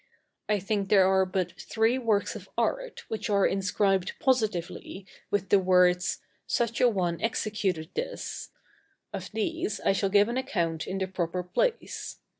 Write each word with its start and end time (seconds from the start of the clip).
I 0.49 0.57
think 0.57 0.89
there 0.89 1.05
are 1.07 1.27
but 1.27 1.51
three 1.61 1.99
works 1.99 2.35
of 2.35 2.49
art 2.57 3.05
which 3.07 3.29
are 3.29 3.45
inscribed 3.45 4.13
positively 4.19 5.05
with 5.29 5.49
the 5.49 5.59
words 5.59 6.21
"such 6.47 6.81
a 6.81 6.89
one 6.89 7.21
executed 7.21 7.91
this;" 7.93 8.49
of 9.13 9.29
these 9.31 9.79
I 9.81 9.91
shall 9.91 10.09
give 10.09 10.27
an 10.27 10.37
account 10.37 10.87
in 10.87 10.97
the 10.97 11.07
proper 11.07 11.43
place. 11.43 12.17